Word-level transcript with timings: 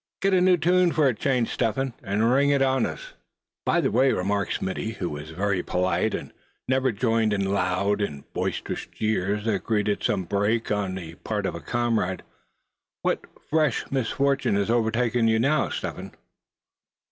Get 0.19 0.33
a 0.33 0.41
new 0.41 0.57
tune 0.57 0.91
for 0.91 1.07
a 1.07 1.13
change, 1.13 1.49
Step 1.49 1.75
Hen, 1.75 1.93
and 2.01 2.31
ring 2.31 2.49
it 2.49 2.63
on 2.63 2.87
us." 2.87 3.13
"By 3.67 3.81
the 3.81 3.91
way," 3.91 4.11
remarked 4.11 4.53
Smithy, 4.55 4.93
who 4.93 5.11
was 5.11 5.29
very 5.29 5.61
polite, 5.61 6.15
and 6.15 6.33
never 6.67 6.91
joined 6.91 7.33
in 7.33 7.43
the 7.43 7.51
loud 7.51 8.01
and 8.01 8.23
boisterous 8.33 8.87
jeers 8.87 9.45
that 9.45 9.63
greeted 9.63 10.01
some 10.01 10.23
break 10.23 10.71
on 10.71 10.95
the 10.95 11.13
part 11.23 11.45
of 11.45 11.53
a 11.53 11.59
comrade; 11.61 12.23
"what 13.03 13.25
fresh 13.47 13.85
misfortune 13.91 14.55
has 14.55 14.71
overtaken 14.71 15.27
you 15.27 15.37
now, 15.37 15.69
Step 15.69 15.97
Hen?" 15.97 16.11